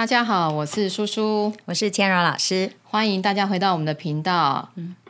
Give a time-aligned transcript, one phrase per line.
[0.00, 4.66] 大家好，我是叔叔，我是千柔老师，欢迎大家回到我们的频道，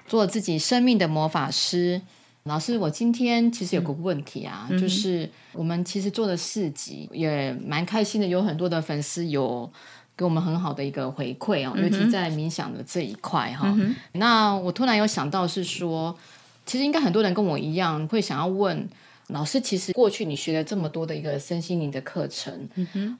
[0.08, 2.02] 做自己生命的魔法师。
[2.42, 9.70] 老师，我今天其实有个问题啊，就是我们其实做的四集也蛮开心的，有很多的粉丝有
[10.16, 13.72] 给我们很好的一个回馈哦，尤其在冥想的这一块哈。
[14.14, 16.18] 那我突然有想到是说，
[16.66, 18.88] 其实应该很多人跟我一样会想要问。
[19.32, 22.68] 老师，其实过去你学了这么多的一个身心灵的课程，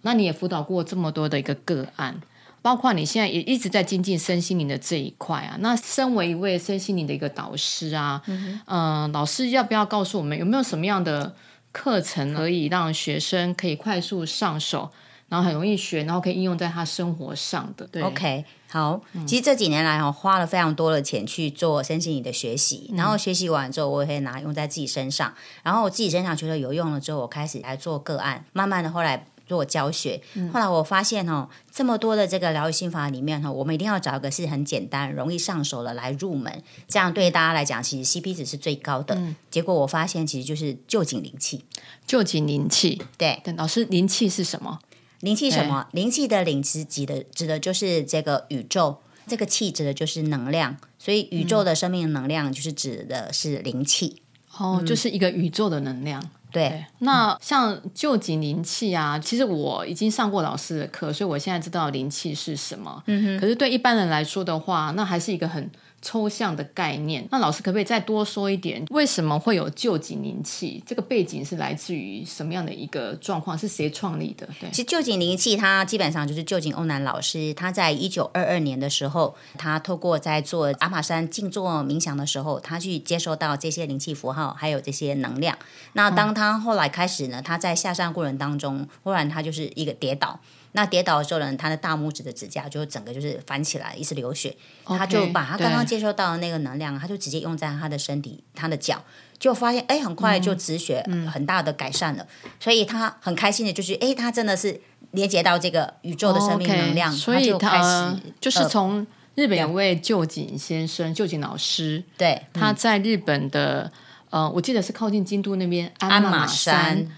[0.03, 2.21] 那你也辅导过这么多的一个个案，
[2.63, 5.57] 包括你现在也一直在精进身心灵的这一块啊。
[5.61, 8.23] 那身为一位身心灵的一个导师啊，
[8.67, 11.35] 嗯，老师要不要告诉我们有没有什么样的
[11.73, 14.91] 课程可以让学生可以快速上手？
[15.31, 17.87] 然后很容易学，然后可以应用在他生活上的。
[17.87, 19.01] 对，OK，好。
[19.27, 25.33] 其实这几年来哦，花了非常多的钱去做身心灵的学习，然后学习完之后，我也可以拿用在自己身上。
[25.63, 30.21] 然后我自己身上觉得有用了之后，我开始来做个案，慢慢的后来做教学。
[30.53, 39.17] 后来我发现哦，这么多的这个疗愈心法里面哈，我们一定要找一个是很简单、容易上手的来入门，这样对大家来讲，其实 CP 值是最高的。
[39.49, 41.65] 结果我发现，其实就是旧景灵气，
[42.05, 43.01] 旧景灵气。
[43.17, 44.81] 对，老师，灵气是什么？
[45.21, 45.87] 灵气什么？
[45.93, 54.23] 灵气的灵指指的指的就是这个宇宙，这个气指的就是能量，所以宇宙的生命能量就是指的是灵气。
[54.59, 56.23] 哦，就是一个宇宙的能量。
[56.51, 56.85] 对。
[56.99, 63.03] 那像旧景灵气啊，其实我已经上过老师的课，所以我现在知道灵气是什么。
[63.07, 63.41] 嗯哼。
[63.41, 65.71] 可是对一般人来说的话，那还是一个很。
[66.03, 68.85] 抽象的概念，那老师可不可以再多说一点？
[68.91, 70.83] 为什么会有旧景灵气？
[70.87, 73.57] 这个背景是来自于什么样的一个状况？
[73.57, 74.49] 是谁创立的？
[74.59, 85.59] 对，其实旧景灵气它基本上就是旧景欧南老师，他在一九二二年的时候，他透过在做阿玛山静坐冥想的时候，他去接收到这些灵气符号，还有这些能量。
[85.93, 90.41] 那当他后来开始呢，他在下山过程当中，忽然他就是一个跌倒。
[90.73, 94.57] 那跌倒的时候呢，他的大拇指的指甲就整个就是翻起来，一直流血。
[94.85, 99.03] 他就把他刚刚接收到的那个能量，他就直接用在他的身体、他的脚，
[99.39, 102.27] 就发现哎，很快就止血，很大的改善了。
[102.61, 109.05] 所以他很开心的就是，哎，他真的是连接到这个宇宙的生命能量，所以就开始就是从
[109.35, 113.91] 日本有位旧井先生、旧井老师，对，他在日本的
[114.31, 117.09] 呃，我记得是靠近京都那边鞍马山。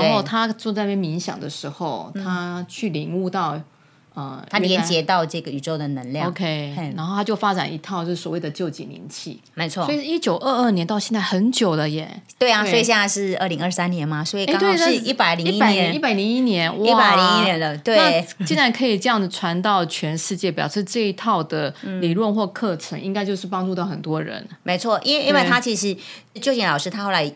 [0.00, 3.60] 然后他坐在那边冥想的时候，他去领悟到，
[4.14, 6.28] 呃，他连接到这个宇宙的能量。
[6.28, 9.84] OK，然后他就发展一套就是所谓的旧景灵气，没错。
[9.86, 12.22] 所以一九二二年到现在很久了耶。
[12.38, 17.76] 对啊，所以现在是二零二三年嘛，所以刚好是一百零一年，一百零一年，一百零一年了。
[17.78, 24.46] 对，竟然可以这样子传到全世界，表示这一套的理论或课程应该就是帮助到很多人。
[24.62, 25.96] 没错，因为因为他其实
[26.34, 27.32] 旧景老师他后来。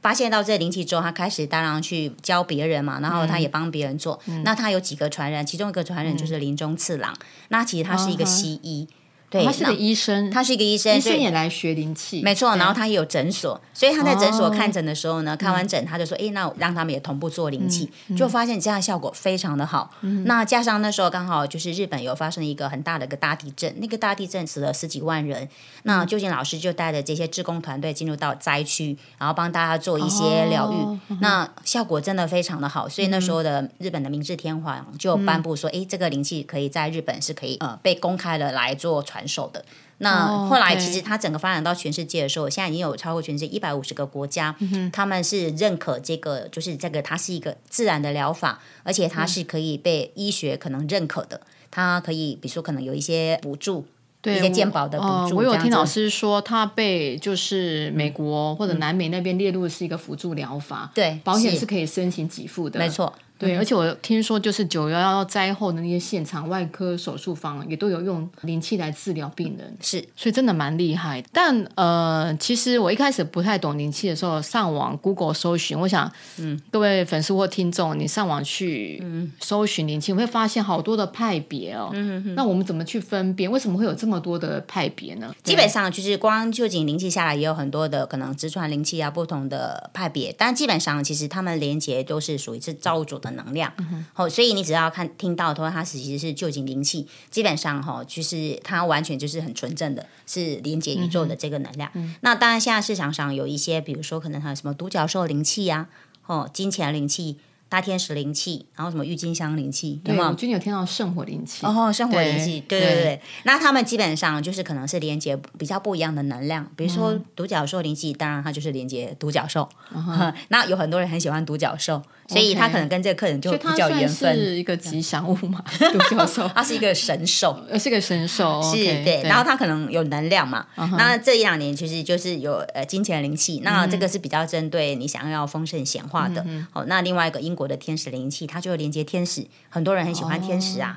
[0.00, 4.20] 发现到这灵气之后，他开始当然去教别人嘛，然后他也帮别人做。
[4.44, 7.14] 那他有几个传人，其中一个传人就是林中次郎。
[7.48, 8.88] 那其实他是一个西医。
[9.30, 12.56] 对，他是个医生，他是一个医生，医生也来学灵气，没错。
[12.56, 19.90] 然后他也有诊所，所以他在诊所看诊的时候呢，看完诊他就说：“哎，那让他们也同步做灵气，就发现这样效果非常的好。
[20.24, 25.46] 那加上那时候刚好就是日本有发生一个很大的一个大地震，那个大地震死了十几万人。
[25.82, 32.88] 那究竟老师就带着这些志工团队进入到灾区，然后帮大家做一些疗愈，那效果真的非常的好。
[32.88, 39.17] 所以那时候的日本的明治天皇就颁布说：，哎，这个灵气可以在日本是可以呃被公开的来做传。
[39.18, 39.64] 传授的。
[40.00, 44.54] 那后来，其实它整个发展到全世界的时候，现在已经有超过全世界一百五十个国家，
[44.92, 53.86] 他们是认可这个，就是这个它是一个自然的疗法，而且它是可以被医学可能认可的，它可以比如说可能有一些补助，
[54.22, 55.34] 一些健保的补助。
[55.34, 63.12] 我有听老师说，它被就是美国或者南美那边列入是一个辅助疗法，对，保险是可以申请给付的，没错。
[63.38, 71.22] 对，而且我听说，就是九幺幺灾后的那些现场外科手术房也都有用灵气来治疗病人，是，所以真的蛮厉害。
[71.32, 79.00] 但呃，其实我一开始不太懂灵气的时候，上网 Google 搜寻，我想，嗯，各位粉丝或听众，你上网去
[79.40, 81.90] 搜寻灵气，会发现好多的派别哦。
[81.92, 83.48] 嗯哼那我们怎么去分辨？
[83.48, 85.32] 为什么会有这么多的派别呢？
[85.44, 90.34] 基本上就是光就仅灵气下来，也有很多的可能直传灵气啊，不同的派别。
[90.36, 93.27] 但基本上其实他们连接都是属于是造物主的。
[93.32, 93.72] 能量，
[94.14, 101.90] 哦，所以你只要看听到的话，它其实是就近灵气，基本上哈，就是它完全就是很纯正的，是连接宇宙的这个能量。
[102.20, 105.88] 那当然，现在市场上有一些，比如说可能还有什么独角兽灵气呀，
[106.26, 107.38] 哦，金钱灵气，
[107.68, 110.28] 大天使灵气，然后什么郁金香灵气，有对，没有？
[110.28, 113.20] 我最近有听到圣火灵气，哦，圣火灵气，对对对对。
[113.44, 119.68] 那他们基本上就是可能是连接比较不一样的能量，比如说独角兽灵气，当然它就是连接独角兽。
[120.48, 124.34] 那有很多人很喜欢独角兽，所以他可能跟这个客人就比较缘分。
[124.34, 125.62] 是一个吉祥物嘛，
[125.92, 130.66] 独角兽，它是一个神兽，呃，是个神兽，是对，然后它可能有能量嘛。
[130.76, 136.42] 嗯那这一两年其实就是有呃金钱灵气，那这个是比较针对你想要丰盛显化的。
[136.46, 140.96] 嗯好，那另外一个英国的天使灵气，它就连接天使，很多人很喜欢天使啊。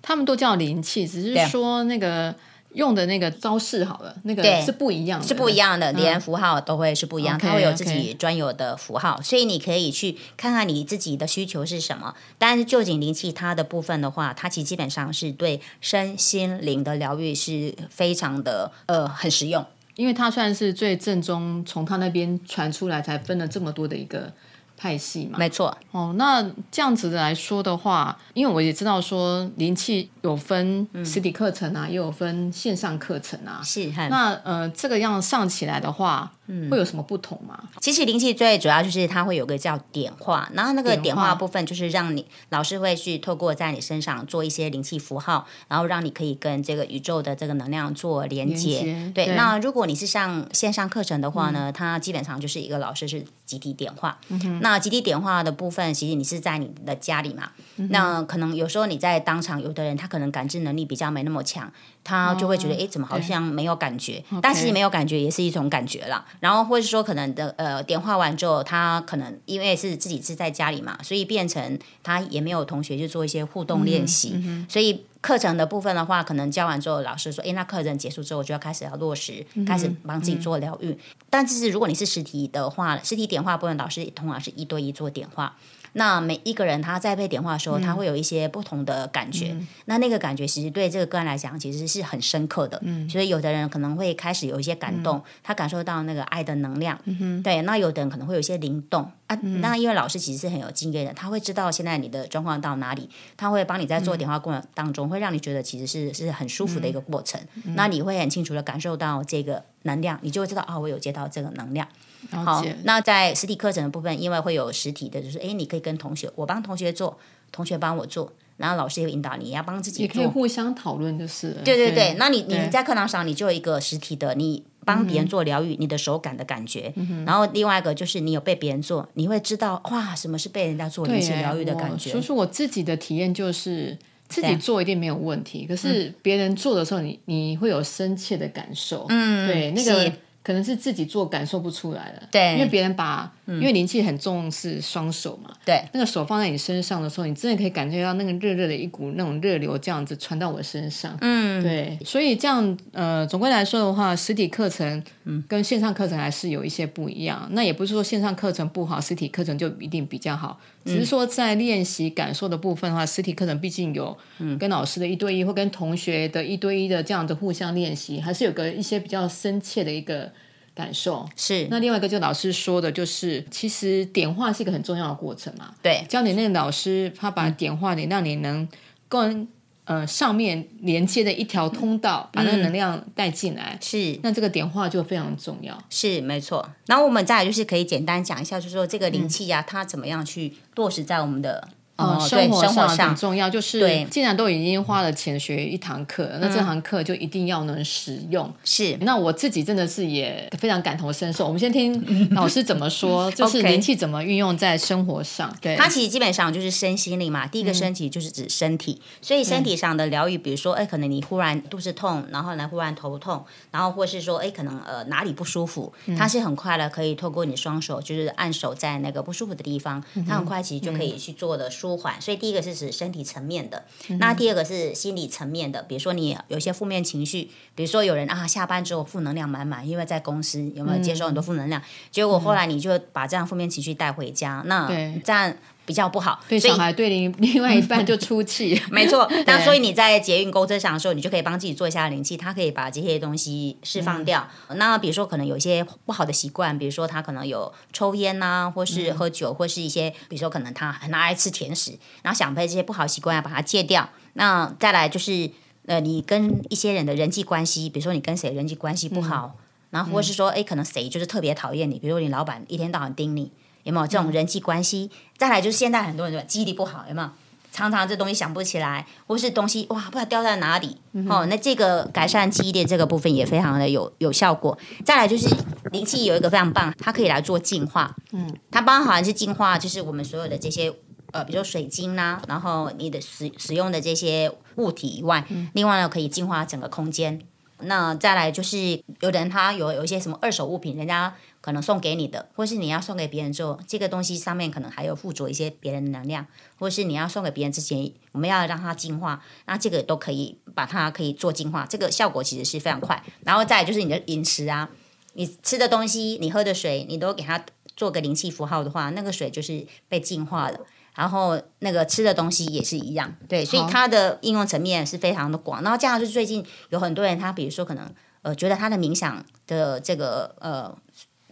[0.00, 2.32] 他们都叫灵气，只是说那个
[2.74, 12.14] 用的那个招式好了，那个对是不一样的，是不一样的，连符号都会是不一样它会有自己专有的符号，所以你可以去看看你自己的需求是什么。
[12.38, 19.66] 但是旧景灵气它的部分的话，它其实基本上是对身心灵的疗愈是非常的呃很实用。
[19.96, 24.30] 因为它算是最正宗，从他那边传出来，才分了这么多的一个
[24.76, 25.38] 派系嘛。
[25.38, 33.60] 没错，哦，那这样子的来说的话，因为我也知道说灵气有分实体课程啊，也有分线上课程啊。
[33.64, 37.58] 是那呃，这个样上起来的话，嗯会有什么不同吗？
[37.80, 48.80] 其实灵气最主要就是它会有个叫点化，然后那个点化部分就是让你老师会去透过在你身上做一些灵气符号，然后让你可以跟这个宇宙的这个能量做连接。
[48.80, 54.18] 对，连接对嗯那如果你是上线上课程的话呢，它基本上就是一个老师是集体点化。
[54.60, 61.70] 那集体点化的部分，其实你是在你的家里嘛，嗯那可能有时候你在当场，有的人他可能感知能力比较没那么强，
[62.04, 64.22] 他就会觉得哎、诶怎么好像没有感觉？
[64.40, 66.24] 但其实没有感觉也是一种感觉啦。
[66.40, 75.04] 然后或是说可能的呃点化完之后，他可能因为是自己是在家里嘛，所以变成他也没有同学去做一些互动练习，所以。
[75.22, 80.96] 课程的部分的话，可能教完之后，老师说：“哎，那课程结束之后，就要开始要落实，开始帮自己做疗愈。
[81.28, 85.56] 但是如果你是实体的话，实体点化部分，老师通常是一对一做点化。
[85.96, 89.56] 那每一个人他在被点化的时候，他会有一些不同的感觉。
[89.86, 92.80] 那那个感觉其实对这个个案来讲，其实是很深刻的。
[93.08, 96.98] 所以有的人可能会开始有一些感动，他感受到那个爱的能量。
[97.42, 99.34] 对，那有的人可能会有一些灵动啊。
[99.36, 107.40] 那因为老师其实是很有经验的，他会知道现在你的状况到哪里，他会帮你在做点化过程当中，会让你觉得其实是是很舒服的一个过程。
[107.74, 111.88] 那你会很清楚的感受到这个能量，你就会知道啊，我有接到这个能量。
[112.30, 117.18] 好，，那在实体课程的部分，因为会有实体的，就是哎，你可以跟同学，我帮同学做，
[117.52, 120.30] 同学帮我做，然后老师也会引导你，也要帮自己也可以做。
[120.30, 126.92] 互相讨论，就是了对对对，那你你在课堂上，你就有一个实体的，你帮别人做疗愈，你的手感的感觉。
[127.24, 132.22] 然后另外一个就是你有被别人做，你会知道哇，什么是被人家做灵气对疗愈的感觉所以。
[132.22, 133.96] 说我自己的体验就是。
[134.28, 139.06] 自己做一定没有问题，可是别人做的时候你，你会有深切的感受。
[139.08, 140.12] 嗯，对，那个
[140.46, 142.22] 可能是自己做感受不出来了。
[142.30, 145.82] 对因为别人把，因为灵气很重视双手嘛，对。
[145.92, 151.16] 那个手放在你身上的时候，你真的可以感觉到那个热热的一股那种热流这样子传到我身上。
[151.20, 155.02] 嗯，对，所以这样呃，总归来说的话，实体课程
[155.46, 157.48] 跟线上课程还是有一些不一样。
[157.52, 164.16] 那也不是说线上课程不好，实体课程就一定比较好，只是说在练习感受的部分的话，实体课程毕竟有
[164.58, 170.32] 跟老师的一对一或跟同学的一对一的这样的互相练习，还是有个一些比较深切的一个
[170.76, 171.26] 感受。
[171.34, 175.74] 是，那另外一个就老师说的，就是其实点化是一个很重要的过程嘛。
[175.82, 178.68] 对，教你那个老师，他把点化你，让你能
[179.08, 179.48] 跟
[179.86, 183.78] 呃上面连接的一条通道，把那个能量带进来。
[183.80, 185.82] 是那这个点化就非常重要。
[185.88, 186.68] 是没错。
[186.86, 191.66] 然后我们再来就是可以简单讲一下，就是说这个灵气呀、它怎么样去落实在我们的
[191.96, 198.52] 哦，对生活上很重要，就是对既然都已经花了钱学一堂课，那这堂课就一定要能使用。
[198.64, 201.46] 是那我自己真的是也非常感同身受。
[201.46, 205.54] 我们先听 老师怎么说，就是灵气怎么运用在生活上。
[205.60, 207.46] 对，它其实基本上就是身心灵嘛。
[207.46, 222.18] 第一个身体就是指身体，所以身体上的疗愈，比如说，哎，可能你忽然肚子痛，然后呢忽然头痛，然后或是说，哎，可能呃哪里不舒服，它是很快的可以透过你双手就是按手在那个不舒服的地方，它很快其实就可以去做的舒缓。
[222.18, 223.84] 所以第一个是指身体层面的，
[224.18, 234.88] 那第二个是心理层面的，比如说你有一些负面情绪，比如说有人啊下班之后负能量满满，因为在公司有没有接受很多负能量，结果后来你就把这样负面情绪带回家，那
[235.22, 235.52] 这样
[235.86, 238.78] 比较不好，对小孩对另 另外一半就出气。
[238.90, 244.46] 没错， 那所以你在捷运公车上的时候，你就可以帮自己做一下灵气，它可以把这些东西释放掉。
[244.74, 254.08] 那比如说可能有一些不好的习惯，比如说他可能有抽烟呐、或是喝酒，或是一些比如说可能他很爱吃甜食，然后想被这些不好习惯要把它戒掉。
[254.32, 255.48] 那再来就是
[255.86, 259.54] 呃，你跟一些人的人际关系，比如说你跟谁人际关系不好，
[259.90, 263.52] 然后或是说哎，可能谁就是特别讨厌你，比如说你老板一天到晚盯你。
[263.86, 265.10] 有没有这种人际关系？
[265.38, 267.30] 再来就是现在很多人说记忆力不好，有没有？
[267.72, 270.96] 常常这东西想不起来，或是东西哇不知道掉在哪里
[271.28, 271.44] 哦。
[271.46, 274.76] 那这个改善记忆力这个部分也非常的有有效果。
[275.04, 275.54] 再来就是
[275.92, 278.16] 灵气有一个非常棒，它可以来做净化。
[278.32, 280.90] 嗯，它包含是净化，就是我们所有的这些
[281.32, 287.40] 呃，比如说水晶啦，然后你的使使用的这些物体以外，另外呢可以净化整个空间。
[287.80, 291.34] 那再来就是有人他有有一些什么二手物品，人家。
[291.62, 296.46] 可能送给你的，或是你要送给别人之后，这个东西上面可能还有附着一些别人的能量，
[296.78, 303.20] 或是你要送给别人之前，我们要让它净化，那这个都可以把它可以做净化，这个效果其实是非常快。
[303.42, 304.88] 然后再就是你的饮食啊，
[305.32, 307.60] 你吃的东西，你喝的水，你都给它
[307.96, 310.78] 做个灵气符号的话，那个水就是被净化了。
[311.16, 315.82] 然后那个吃的东西也是一样，对，所以它的应用层面是非常的广。
[315.82, 318.08] 然后这样是最近有很多人，他比如说可能
[318.42, 320.96] 呃觉得他的冥想的这个呃。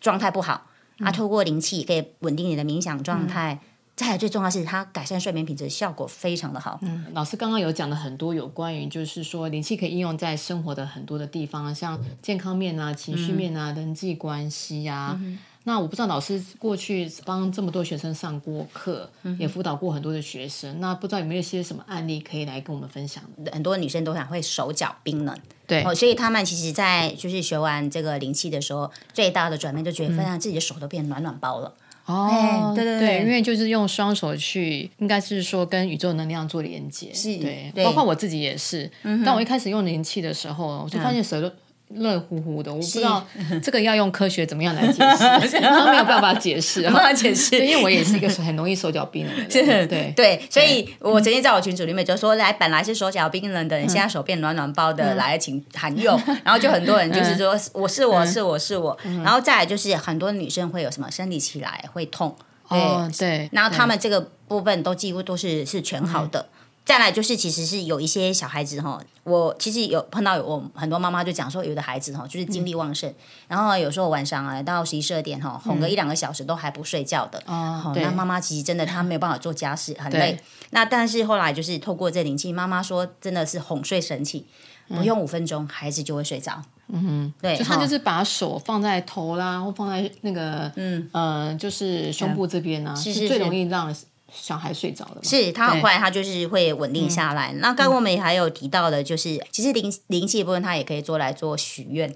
[0.00, 0.66] 状态不好，
[0.98, 3.58] 啊，透过灵气可以稳定你的冥想状态。
[3.96, 6.78] 再来最重要是它改善睡眠品质，效果非常的好。
[6.82, 15.18] 嗯，老师刚刚有讲了很多有关于，就是说灵气可以应用在生活的很多的地方，像健康面啊、情绪面啊、人际关系啊。
[15.66, 23.24] 那我不知道老师过去帮这么多学生上过课，也辅导过很多的学生，那不知道有没有一些什么案例可以来跟我们分享？
[23.50, 25.34] 很多女生都想会手脚冰冷，
[25.66, 31.72] 对，所以他们其实，在就是学完这个灵气的时候，最大的转变就觉得，发现自己的手都变暖暖包了。
[32.04, 38.90] 哦，对对对，因为就是用双手去，应该是说跟宇宙能量做连接，是，对，包括我自己也是。
[39.24, 41.50] 当我一开始用灵气的时候，我就发现手都。
[41.88, 43.24] 热乎乎的，我不知道
[43.62, 45.02] 这个要用科学怎么样来解
[45.46, 50.12] 释， 没有办法解释， 没办法解释，因为我也是一个很容易手脚冰冷的人，对。
[50.16, 62.34] 对，所以我曾经在我群组里面就说，来本来是手脚冰冷的人，现在手变暖暖包的，来请喊用，然后就很多人就是说我是我是我是我，然后再来就是很多女生会有什么生理期来会痛，
[62.68, 62.78] 对。
[63.18, 66.46] 对，然后他们这个部分都几乎都是是全好的。
[66.84, 73.10] 再来就是，其实是有一些小孩子哈，我其实有碰到我很多妈妈就讲说，有的孩子哈就是精力旺盛，
[73.48, 80.38] 然后有时候晚上啊到十一十二点哈哄个一两个小时都还不睡觉的，哦，那妈妈其实真的她没有办法做家事，很累。
[80.70, 84.44] 那但是后来就是透过这灵气，妈妈说真的是哄睡神器，
[84.88, 86.62] 不用五分钟孩子就会睡着。
[86.88, 91.08] 嗯哼，对，就他就是把手放在头啦，或放在那个嗯。
[91.12, 93.26] 呃就是胸部这边呢，是。
[93.26, 93.94] 最容易让。
[94.34, 97.52] 小孩睡着了，是他很快，他就是会稳定下来。
[97.58, 102.14] 那刚刚我们还有提到的，就是其实灵灵气部分，它也可以做来做许愿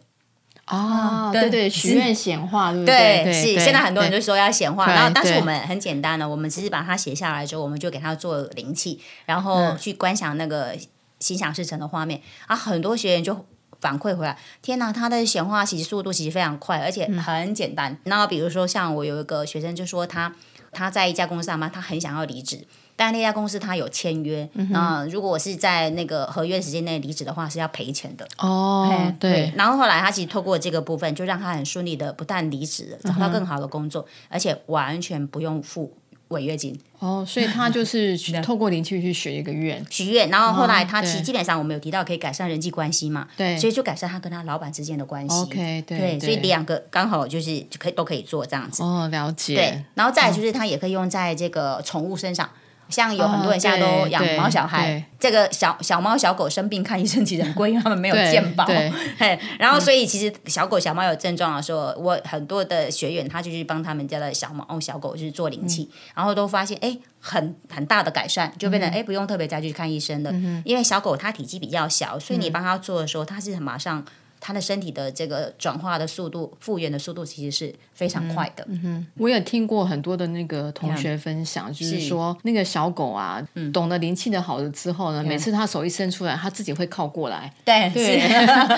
[0.64, 3.32] 啊，对对，许愿显化，对不对？
[3.32, 10.76] 是现在很多人就说要显化，然后但是我们很简单的，我们只是把它写下来之后，我们就给他做灵气，然后去观想那个
[11.20, 12.56] 心想事成的画面啊。
[12.56, 13.46] 很多学员就
[13.80, 17.96] 反馈回来，天哪，他的显化其实速度其实非常快，而且很简单。
[18.04, 20.34] 然后比如说像我有一个学生就说他。
[20.78, 28.26] 他在一家公司上班，他很想要离职，但那家公司他有签约，那如果我是在那个合约时间内离职的话，是要赔钱的。
[28.38, 29.52] 哦，对。
[29.56, 35.92] 然后后来他其实透过这个部分，就让他很顺利的不但离职，找到更好的工作，而且完全不用付。
[36.28, 45.34] 违约金哦，所以他就是 透过灵气去许一个愿，许愿，然后后来他其实基本上我们有提到可以改善人际关系嘛，对，所以就改善他跟他老板之间的关系。
[45.34, 48.82] OK，对，所以两个刚好就是就可以都可以做这样子。
[48.82, 49.54] 哦，了解。
[49.54, 52.48] 对，然后再就是他也可以用在这个宠物身上。
[52.88, 58.64] 像有很多人现在都养猫小孩，这个小小猫小狗生病看医生其实很贵，因为他们没有健保。
[59.18, 70.32] 嘿，然后所以其实小狗小猫有症状的时候，我很多的学员他就去帮他们家的小猫小狗就是做灵气，然后都发现哎很很大的改善，就变成哎不用特别再去看医生了，
[70.64, 74.04] 因为小狗它体积比较小，所以你帮它做的时候，它是马上。
[74.40, 78.64] 他的身体的这个转化的速度、复原的速度其实是非常快的。
[78.68, 83.42] 嗯哼，我也听过很多的那个同学分享，就是说那个小狗啊，
[83.72, 87.52] 懂得灵气的好了之后呢，每次它手一伸出来，它自己会靠过来。
[87.64, 88.20] 对对，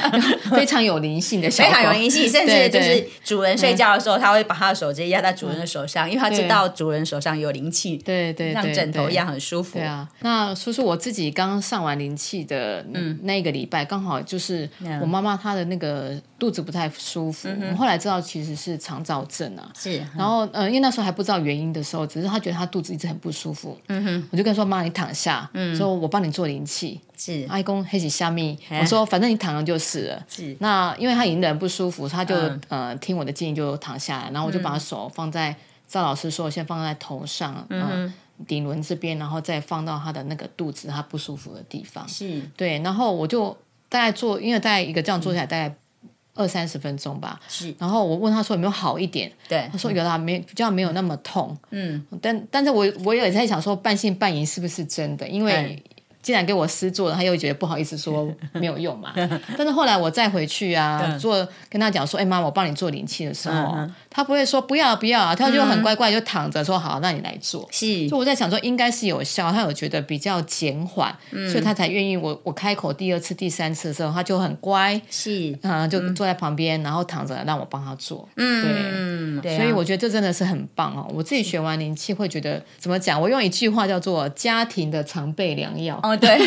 [0.57, 7.99] 非常有灵性的小狗，非常有灵性，甚至就是主人睡觉的时候，他会把它的手直接压在主人的手上，因为它知道主人手上有灵气。
[7.99, 9.79] 对对，像枕头一样很舒服。
[9.79, 12.83] 对啊，那叔叔我自己刚上完灵气的
[13.23, 14.67] 那个礼拜，刚好就是
[15.02, 15.50] 我妈妈她。
[15.50, 19.69] 他的那个肚子不太舒服，我后来知道其实是肠燥症啊。
[19.75, 23.76] 是，然后呃，因为那时候还不知道原因的时候，只是他觉得他肚子一直很不舒服。
[23.88, 30.25] 嗯哼，我就跟他说：“妈，你躺下，说我帮你做灵气。”是，阿公黑起下面，我说反正你躺了就是了。
[30.28, 32.35] 是，那因为他已经人不舒服，他就
[32.69, 35.54] 呃听我的建议就躺下来，然后我就把手放在
[35.88, 38.11] 赵老师说先放在头上，嗯，
[38.47, 42.09] 顶轮这边，然后再放到他的那个肚子他不舒服的地方。
[42.09, 43.57] 是，对，然后我就。
[43.90, 45.75] 大概做，因为大概一个这样做下来，大概
[46.35, 47.38] 二三十分钟吧。
[47.49, 49.68] 是，然后我问他说有没有好一点，对。
[49.70, 51.54] 他，说有啦，没比较没有那么痛。
[51.70, 55.82] 嗯，但但是我我也在想说半信半疑是不是真的，因为
[56.22, 56.30] 对。
[56.30, 59.12] 既然给我师做了，他又觉得不好意思说 没有用嘛。
[59.56, 63.76] 但是后来我再回去啊，做跟他讲说，哎、妈，我帮你做灵气的时候，
[64.08, 67.68] 他不会说不要不要啊，他就很乖乖就躺着说好，那你来做。
[67.72, 71.12] 是就我在想说，应该是有效，他有觉得比较减缓，
[71.50, 78.28] 所以他才愿意我我开口第二次、第三次的时候，他就很乖，是，啊、就坐在旁边，然后躺着让我帮他做。
[78.36, 81.10] 嗯，对啊，所以我觉得这真的是很棒哦！
[81.14, 83.20] 我自己学完灵气会觉得怎么讲？
[83.20, 85.98] 我用一句话叫做“家庭的常备良药”。
[86.04, 86.38] 哦，对，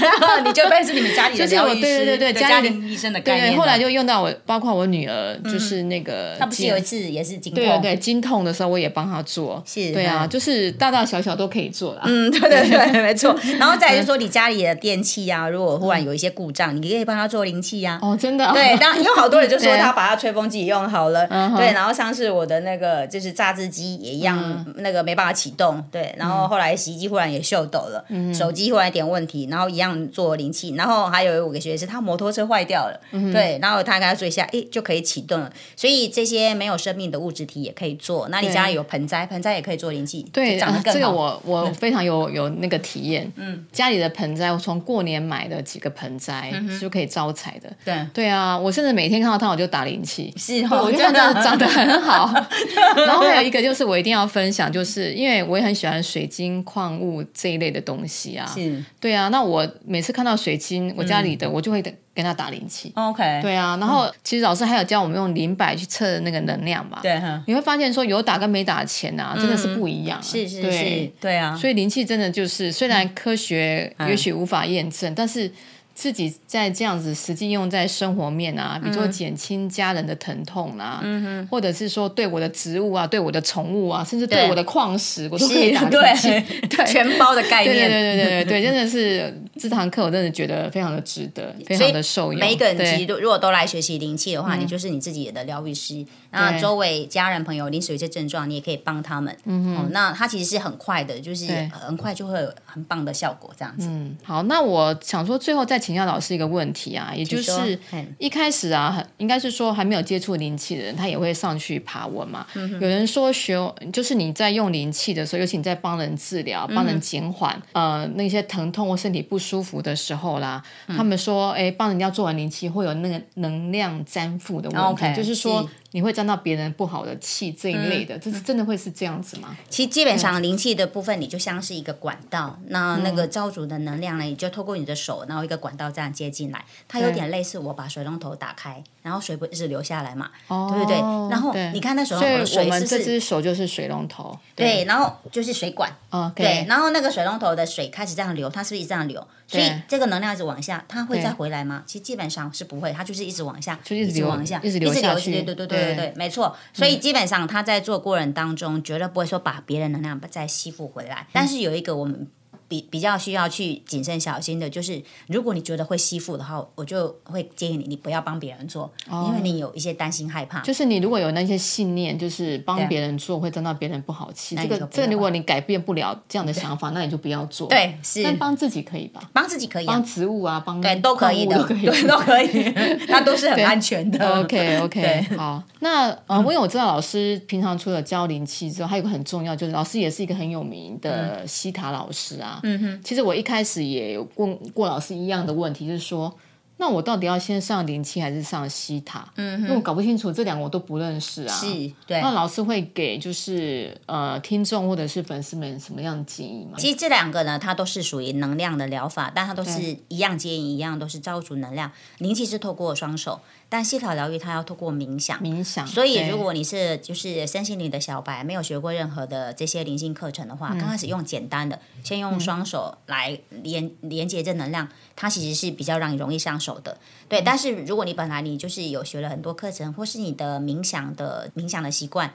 [0.46, 3.60] 你就变成是你们家里的就是我疗愈师对对对对家庭医生的概对，念了。
[3.60, 9.62] 后来就用到我，包括我女儿，就是那个她不是有一次也是经痛，对对对经痛的时候，我也帮她做。
[9.66, 12.02] 是对啊，嗯就是大大小小都可以做啦。
[12.06, 13.36] 嗯，对对对，没错。
[13.60, 18.52] 然后再就是说，你家里的电器啊，如果忽然有一些故障，你可以帮她做灵气呀、哦，真的、哦。
[18.54, 28.04] 对，当然因为好多人就说 他把他吹风机也用好了，嗯对，然后上次我的那个就是榨汁机也一样，那个没办法启动，对，然后后来洗衣机忽然也秀抖了，
[28.34, 33.00] 手机忽然有点问题，然后一样做灵气，然后还有五个学生他摩托车坏掉了，
[33.32, 41.14] 对，然后他跟他说一下，诶就可以启动了，所以这些没有生命的物质体也可以做，那你家里有盆栽，盆栽也可以做灵气，对，就长得啊这个。
[41.14, 43.32] 我我非常有有那个体验。
[43.36, 47.72] 嗯，家里的盆栽，我从过年买的几个盆栽就可以招财的。
[47.86, 50.34] 对，对啊，我甚至每天看到它我就打灵气。
[50.36, 52.34] 是哦，我觉得 长得很好。
[52.98, 58.50] 然后还有一个就是我一定要分享，就是因为我也很喜欢水晶矿物这一类的东西啊。
[58.52, 62.92] 是对啊，那我每次看到水晶，我家里的我就会跟他打灵气。
[62.96, 67.00] OK，对啊，然后其实老师还有教我们用灵摆去测那个能量嘛。
[67.02, 70.22] 对哈，你会发现说有打跟没打钱啊，真的是不一样啊。
[70.22, 70.72] 是是对。
[70.72, 75.52] 是，对啊，所以灵气真的就是，虽然科学也许无法验证，但是
[75.96, 81.04] 自己在这样子实际用在生活面啊，比如说减轻家人的疼痛啊，
[81.52, 86.30] 或者是说对我的植物啊、对我的宠物啊，甚至对对我的矿石，我都可以打灵气。
[86.30, 87.88] 对对 全包的概对对。
[87.88, 92.40] 对对对对，真的是这堂课，我真的觉得非常的值得，非常的受用。
[92.40, 96.06] 每一个人其实都如果都来学习灵气的话，你就是你自己的疗愈师。
[96.32, 99.36] 那周围家人朋友临时有一些症状，你也可以帮他们。
[99.46, 103.88] 嗯哦，那它其实是很快的，就是很快就会有很棒的效果，这样子。
[103.88, 112.48] 嗯，好，那我想说，最后再请教老师一个问题啊，也就是嗯一开始啊，很应该是说还没有接触灵气的人，他也会上去爬文嘛。
[112.82, 113.56] 有人说学，
[113.92, 129.56] 就是你在用灵气的时候，尤其你在帮人治疗、帮人减缓、呃那些疼痛或身体不舒服的时候啦，他们说，哎，帮人家做完灵气会有那个能量粘附的问题就是说是你会沾到别人不好的气这一类的，这是真的会是这样子吗？
[129.70, 140.98] 其实基本上灵气的部分，你就像是一个管道，那那个造主的能量呢，你就透过你的手，然后一个管道这样接进来，它有点类似我把水龙头打开，然后水不一直流下来嘛，哦对不对？
[141.30, 143.06] 然后你看那水龙头的水们这是不是？
[143.06, 149.26] 只手就是水龙头，对，然后就是水管，哦，对，然后那个水龙头的水开始这样流，它是不是一直这样流？
[149.54, 151.84] 所以这个能量一直往下，它会再回来吗？
[151.86, 156.56] 其实基本上是不会，它就是一直往下，就一直流往下，一直流，下去对对对对对对，没错。
[156.74, 161.28] 所以基本上他在做过程当中，绝对不会说把别人能量再吸附回来。
[161.32, 162.28] 但是有一个我们。
[162.68, 170.60] 比比较需要去谨慎小心的，就是如果你觉得会吸附的话，我就会建议你，你不要帮别人做，因为你有一些担心害怕。
[170.60, 179.22] 哦就是你如果有那些信念，就是帮别人做会沾到别人不好气，这个这个如果你改变不了这样的想法，那你就不要做。，对，是但帮自己可以吧？
[179.34, 181.86] 帮自己可以啊帮，植物啊，帮对，都可以的，都可以。
[181.86, 182.74] 对，都可以，
[183.10, 184.40] 那都是很安全的。
[184.40, 192.53] OK OK，好，那呃，因为我知道老师平常除了教灵气之后，还有一个很重要，就是老师也是一个很有名的西塔老师啊。
[192.64, 196.34] 嗯哼，其实我一开始也有问过老师一样的问题，就是说。
[196.78, 199.32] 那我到底要先上灵气还是上西塔？
[199.36, 201.56] 嗯哼，因为我搞不清楚这两个我都不认识啊。
[201.56, 201.68] 是，
[202.08, 202.20] 对。
[202.20, 206.72] 那老师会给就是呃听众或者是粉丝们什么样的建议吗？
[206.78, 211.90] 其实这两个呢，它都是属于能量的疗法，但它都是一样建议一样，都是造主能量。
[212.18, 213.40] 灵气是透过双手，
[213.74, 215.42] 但西塔疗愈它要透过冥想。
[215.42, 215.88] 冥想。
[215.88, 227.00] 所以，如果你是就是身心灵的小白，没有学过任何的这些灵性课程的话，刚开始用简单的，先用双手来连连接这能量，它其实是比较让你容易上手的。
[227.28, 232.32] 对，但是如果你本来你就是有学了很多课程，或是你的冥想的冥想的习惯。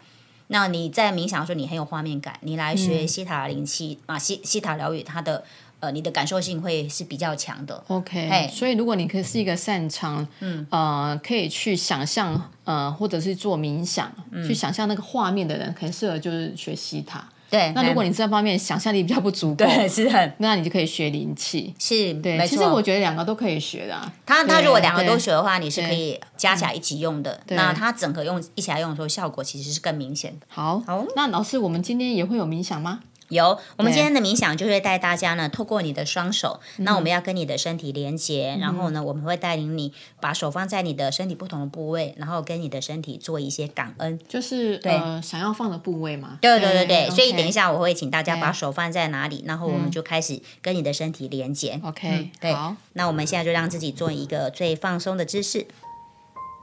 [0.50, 5.44] 那你在冥想的时候，你很有画面感，你来学西塔灵气、啊，西西塔疗愈，它的
[5.80, 7.82] 呃，你的感受性会是比较强的。
[7.88, 14.12] OK，嘿所以如果你可以是一个擅长，嗯，呃，可以去想象，呃，或者是做冥想，
[14.46, 17.22] 去想象那个画面的人，很适合就是学习它。
[17.50, 21.74] 对，那如果你这方面想象力比较不足够， 对是很那你就可以学灵气。
[21.78, 22.82] 是对，其实我。
[22.88, 24.10] 觉得两个都可以学的啊。
[24.24, 27.38] 他他如果两个都学的话，你是可以加起来一起用的。
[27.48, 30.46] 那它整合用一起来用的时候，效果其实是更明显的。
[30.48, 33.00] 好，好那老师，我们今天也会有冥想吗？
[33.28, 44.18] 有，我们今天的冥想就是带大家呢，透过你的双手，那我们要跟你的身体连接，然后呢，我们会带领你把手放在你的身体不同的部位，然后跟你的身体做一些感恩。
[44.28, 46.38] 就是呃想要放的部位嘛。
[46.40, 51.80] 对对对对，所以等一下我会请大家把手放在哪里，然后我们就开始跟你的身体连接。
[51.84, 55.66] OK，、嗯对好，那我们现在就让自己做一个最放松的姿势。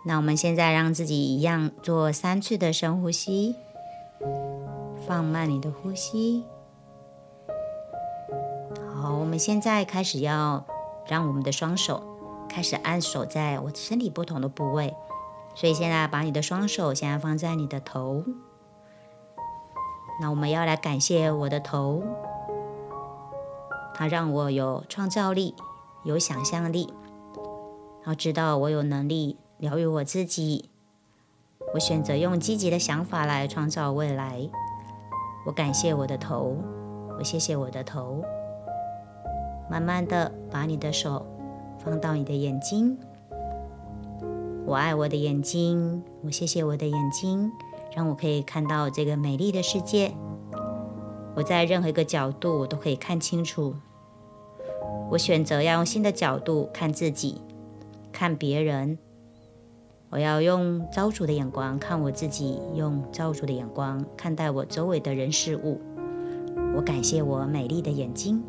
[0.07, 3.55] 那我们现在让自己一样做三次的深呼吸，
[5.07, 6.43] 放慢你的呼吸。
[9.37, 10.65] 现在开始要
[11.07, 12.01] 让我们的双手
[12.49, 14.95] 开始按手在我身体不同的部位，
[15.55, 18.23] 所以现在把你的双手现在放在你的头。
[20.21, 22.03] 那我们要来感谢我的头，
[23.93, 25.55] 它让我有创造力，
[26.03, 26.93] 有想象力，
[28.01, 30.69] 然后知道我有能力疗愈我自己。
[31.73, 34.49] 我选择用积极的想法来创造未来。
[35.45, 36.55] 我感谢我的头，
[37.17, 38.23] 我谢谢我的头。
[39.69, 41.25] 慢慢的把你的手
[41.79, 42.97] 放到你的眼睛。
[44.65, 47.51] 我爱我的眼睛，我谢谢我的眼睛，
[47.95, 50.11] 让我可以看到这个美丽的世界。
[51.35, 53.75] 我在任何一个角度我都可以看清楚。
[55.11, 57.41] 我选择要用新的角度看自己，
[58.11, 58.97] 看别人。
[60.09, 65.79] 我要用造主的眼光看我自己，用造主的眼光看待我周围的人事物。
[66.75, 68.41] 我感谢我美丽的眼睛。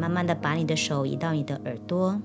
[0.00, 2.18] 慢慢的把你的手移到你的耳朵。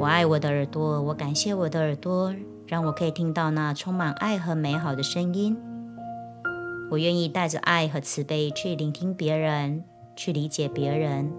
[0.00, 2.34] 我爱我的耳朵，我感谢我的耳朵，
[2.66, 5.56] 让我可以听到那充满爱和美好的声音。
[6.90, 9.84] 我愿意带着爱和慈悲去聆听别人，
[10.16, 11.30] 去理解别人。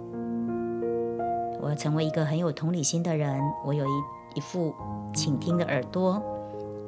[1.62, 3.38] 我成为一个很有同理心的人。
[3.66, 3.90] 我有一
[4.36, 4.74] 一副
[5.14, 6.24] 倾听的耳朵，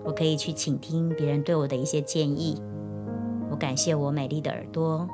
[0.05, 2.61] 我可以去倾听别人对我的一些建议。
[3.49, 5.09] 我感谢我美丽的耳朵。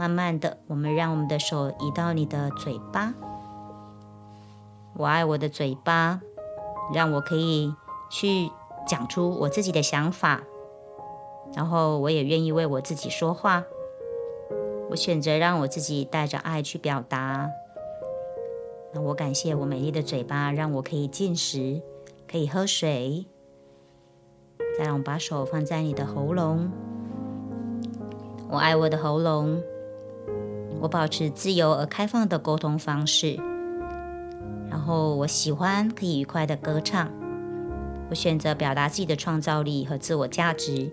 [0.00, 3.12] 慢慢的，我们让我们的手移到你的嘴巴。
[4.96, 6.22] 我爱我的嘴巴，
[6.94, 7.74] 让我可以
[8.10, 8.50] 去
[8.86, 10.40] 讲出我自己的想法，
[11.54, 13.64] 然后我也愿意为我自己说话。
[14.88, 17.50] 我选择让我自己带着爱去表达。
[18.94, 21.82] 那我感谢我美丽的嘴巴，让我可以进食，
[22.26, 23.26] 可以喝水。
[24.78, 26.70] 再让我把手放在你的喉咙。
[28.48, 29.62] 我爱我的喉咙。
[30.80, 33.38] 我保持自由而开放的沟通方式，
[34.70, 37.10] 然后我喜欢可以愉快的歌唱。
[38.08, 40.90] 我选择表达自己的创造力和自我价值。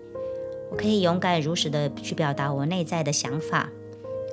[0.70, 3.68] 我可以勇敢如实的去表达我内在的想法，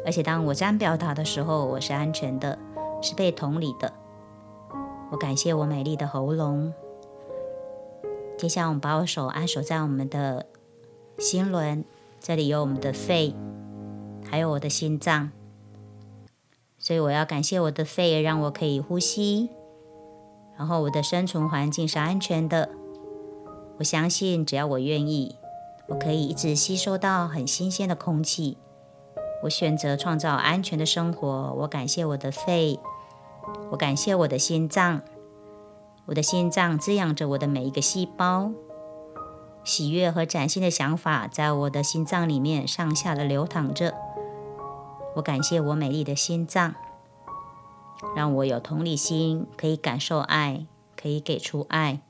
[0.06, 2.60] 而且当我这样表达的时候，我是安全的，
[3.02, 3.94] 是被同理的。
[5.12, 6.74] 我感谢我美丽的喉咙。
[8.38, 10.46] 接下来，我们把我手按手在我们的
[11.18, 11.86] 心轮，
[12.20, 13.34] 这里有我们的肺，
[14.30, 15.32] 还有我的心脏。
[16.86, 19.50] 所以我要感谢我的肺，让我可以呼吸，
[20.56, 22.70] 然后我的生存环境是安全的。
[23.80, 25.36] 我相信，只要我愿意，
[25.88, 28.60] 我可以一直吸收到很新鲜的空气。
[29.42, 31.56] 我选择创造安全的生活。
[31.62, 32.80] 我感谢我的肺，
[33.72, 35.02] 我感谢我的心脏，
[36.06, 38.52] 我的心脏滋养着我的每一个细胞。
[39.64, 43.96] 喜悦和崭新的想法在我的心脏里面上下的流淌着。
[45.16, 46.76] 我感谢我美丽的心脏，
[48.16, 52.02] 让我有同理心，可以感受爱，可以给出爱。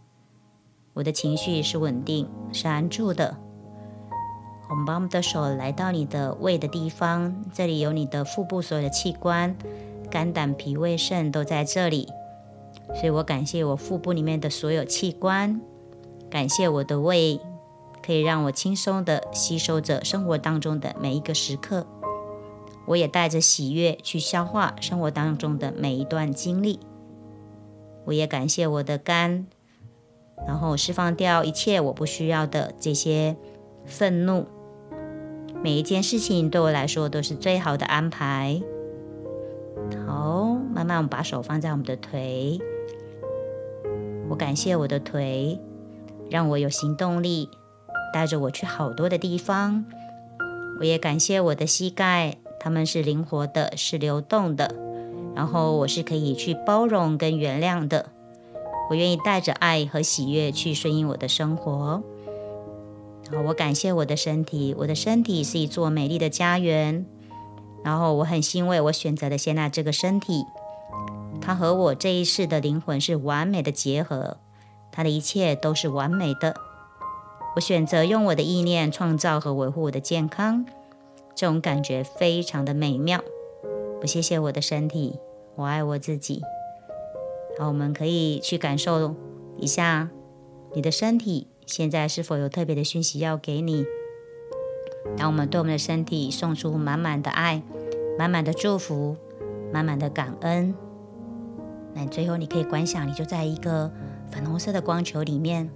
[0.96, 3.38] 我的情绪是稳定，是安住的。
[4.70, 9.56] 我们把我们的手来到你的胃的地方，这里有你的腹部所有的器官，
[10.10, 12.10] 肝胆脾胃肾都在这里。
[12.96, 15.62] 所以我感谢我腹部里面的所有器官，
[16.30, 17.40] 感谢我的胃，
[18.04, 21.86] 可以让我轻松的吸收着生活当中的每一个时刻。
[22.86, 26.80] 我也带着喜悦去消化生活当中的每一段经历。
[28.06, 29.48] 我也感谢我的肝，
[30.48, 33.36] 然后释放掉一切我不需要的这些
[33.86, 34.46] 愤怒。
[35.64, 38.62] 每一件事情对我来说都是最好的安排。
[40.06, 42.60] 好，慢慢我们把手放在我们的腿。
[44.30, 45.60] 我感谢我的腿，
[46.30, 47.50] 让我有行动力，
[48.14, 49.86] 带着我去好多的地方。
[50.80, 52.38] 我也感谢我的膝盖。
[52.66, 54.74] 他们是灵活的，是流动的，
[55.36, 58.08] 然后我是可以去包容跟原谅的。
[58.90, 62.02] 我愿意带着爱和喜悦去顺应我的生活。
[63.32, 67.06] 好，我感谢我的身体，我的身体是一座美丽的家园。
[67.84, 70.44] 然后我很欣慰，我选择了现在这个身体，
[71.40, 74.38] 它和我这一世的灵魂是完美的结合，
[74.92, 76.56] 它的一切都是完美的。
[77.58, 80.66] 我选择用我的意念创造和维护我的健康，
[81.36, 83.24] 这种感觉非常的美妙。
[84.02, 85.20] 我谢谢我的身体，
[85.56, 86.42] 我爱我自己。
[87.60, 89.16] 好，我们可以去感受
[89.58, 90.10] 一下
[90.74, 91.48] 你的身体。
[91.66, 93.86] 现在是否有特别的讯息要给你？
[95.18, 97.62] 当我们对我们的身体送出满满的爱、
[98.20, 99.18] 满满的祝福、
[99.74, 100.76] 满满的感恩。
[101.94, 103.92] 那最后你可以观想，你就在一个
[104.30, 105.70] 粉红色的光球里面，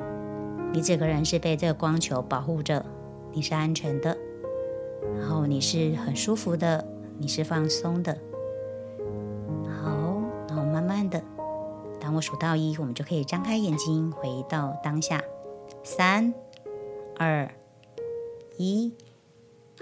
[0.73, 2.85] 你整个人是被这个光球保护着，
[3.31, 4.15] 你是安全的，
[5.17, 6.85] 然后你是很舒服的，
[7.17, 8.17] 你是放松的。
[9.81, 11.23] 好，然后慢慢的，
[11.99, 15.21] 当我数到一，我们就可以张开眼睛，回到当下。
[15.83, 16.33] 三、
[17.17, 17.49] 二、
[18.57, 18.93] 一，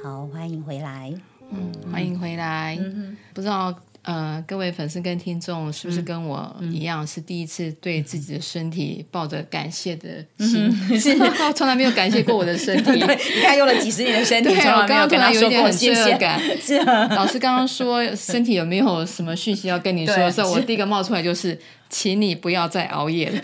[0.03, 1.13] 好，欢迎回来。
[1.49, 2.77] 嗯，欢迎回来。
[2.79, 3.73] 嗯不知道
[4.07, 10.71] 呃，各位粉丝跟听众是不是跟我一样，是第一次对自己的身体抱着感谢的心？
[10.97, 11.13] 是，
[11.53, 12.91] 从来没有感谢过我的身 体。
[12.93, 13.01] 你
[13.41, 16.17] 看，用了几十年的身体，从来没有跟他说过谢谢。
[16.61, 16.77] 是，
[17.15, 23.41] 老师刚刚说身体有没有什么讯息要跟你说的时候，我第一个冒出来就是，请你不要再熬夜了。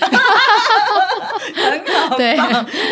[1.24, 2.38] 很好，对，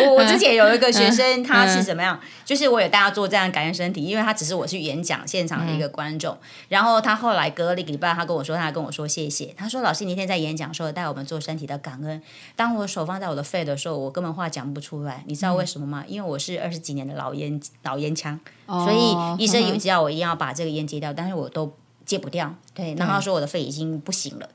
[0.06, 2.18] 我我之前有一个学生，他是怎么样？
[2.44, 6.36] 就是我也带他做这样感恩身体，因为他只是我去演讲现场的一个观众。
[6.68, 9.54] 然后他后来隔了一个礼拜，他跟我说，他跟我说谢谢。
[9.56, 12.20] 他说：“老师，你那天在演讲时候带我们做身体的感恩。
[12.56, 15.22] 当我手放在我的肺的时候，我根本话讲不出来。
[15.26, 16.04] 你知道为什么吗？
[16.06, 21.72] 因为我是二十几年的老烟老烟枪，所以医生有叫我一定要把这个烟戒掉，但是我都
[22.04, 22.54] 戒不掉。
[22.74, 24.48] 对，然后说我的肺已经不行了。”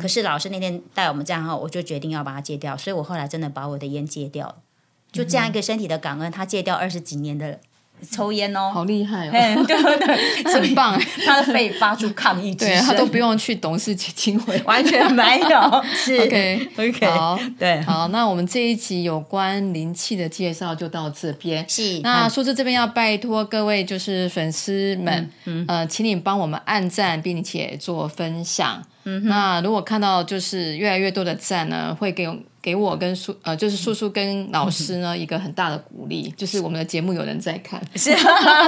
[0.00, 4.56] 可是老师那天带我们这样后，我就决定要把它戒掉，所以我后来真的把我的烟戒掉了。
[5.10, 7.60] 就这样一个身体的感恩，他戒掉二十几年的。
[8.10, 9.30] 抽烟哦，好厉害哦！
[9.32, 9.54] 对
[9.98, 11.00] 对，很 棒。
[11.24, 15.84] 他的肺发出抗议之声，他都不用去董事基金会， 完全没有。
[15.94, 18.08] 是 OK OK，好，对，好。
[18.08, 21.64] 那我们这一集有关灵气的介绍就到这边。
[21.68, 25.30] 是，那数字这边要拜托各位就是粉丝们，
[25.68, 28.82] 呃，请你帮我们按赞，并且做分享。
[29.04, 32.28] 嗯，那如果看到就是越来越多的赞呢，会给。
[32.62, 38.10] 给我跟叔呃，就是叔叔跟老师呢一个很大的鼓励，就是我们的节目有人在看， 是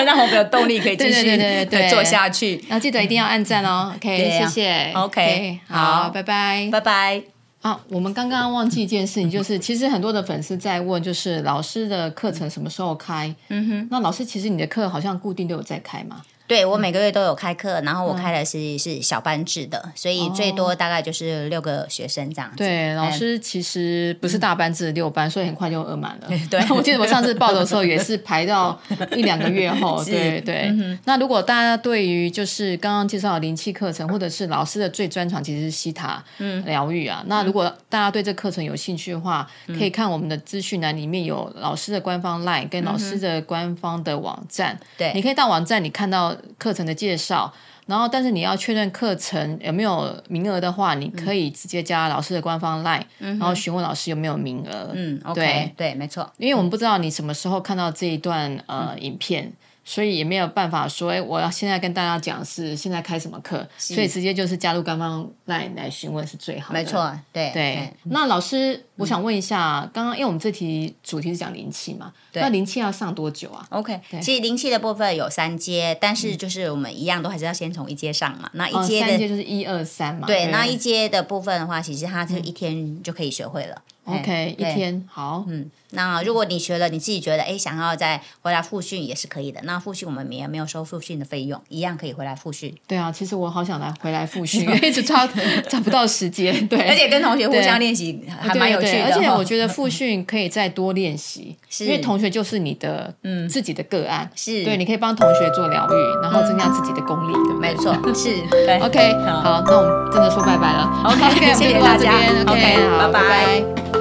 [0.04, 2.56] 让我们有动力可以 继续对对对做下去。
[2.68, 7.22] 然后记得一定要按赞哦，OK，谢谢，OK，好，拜拜，拜拜。
[7.62, 13.34] 啊，我们刚刚忘记一件事情，就是其实很多的粉丝在问，就是老师的课程什么时候开？
[13.48, 16.20] 嗯哼，那老师其实你的课好像固定都有在开嘛？
[16.46, 22.58] 对，我每个月都有开课，然后我开的是是小班制的，所以最多大概就是六个学生这样子。
[22.58, 26.28] 对，老师其实不是大班制六班，所以很快就额满了。
[26.50, 28.78] 对， 我记得我上次报的时候也是排到
[29.16, 30.02] 一两个月后。
[30.04, 30.70] 对对。
[31.04, 36.22] 那如果大家对于就是刚刚介绍的灵气课程，或者是老师的最专长其实是西塔
[36.66, 44.78] 疗愈啊，那如果大家对这课程有兴趣的话，可以看我们的资讯栏里面有老师的官方 LINE 跟老师的官方的网站。
[44.98, 46.33] 对，你可以到网站你看到。
[46.58, 47.52] 课程的介绍，
[47.86, 54.90] 然后但是你要确认课程有没有名额的话，你可以直接加老师的官方 line，然后询问老师有没有名额。
[54.94, 55.72] 嗯，对。
[55.76, 59.52] 对，没错，因为我们不知道你什么时候看到这一段呃影片。
[59.84, 66.80] 所以也没有办法说，哎，我要现在跟大家讲是现在开什么课，所以直接就是加入官方来来询问是最好的。
[66.80, 67.92] 没错，对对。
[68.04, 78.48] 那老师，我想问一下，刚刚因为我们这题主题是讲灵气嘛，那灵气要上多久啊？OK，其实灵气的部分有三阶，但是就是我们一样都还是要先从一阶上嘛。
[78.54, 80.26] 那一阶的就是一二三嘛。
[80.26, 83.82] 对，那一阶的部分的话，其实它就一天就可以学会了。
[84.04, 85.44] OK，一天好。
[85.48, 89.60] 嗯，那如果你学了，你自己觉得哎，想要再回来复训也是可以的。
[89.64, 92.74] 那复训我们也没有收复训的费用，一样可以回来复训。
[92.86, 95.26] 对啊，其实我好想来回来复训， 一直抓
[95.70, 96.66] 找不到时间。
[96.68, 99.04] 对，而且跟同学互相练习还蛮有趣的。
[99.06, 108.34] 而且我觉得复训可以再多练习，因为同学就是你的嗯自己的个案，是对，你可以帮同学做疗愈，然后增加自己的功力，对没错，是。
[108.82, 111.02] OK，好，那我们真的说拜拜了。
[111.04, 112.12] OK，谢谢大家。
[112.46, 113.93] OK，拜拜。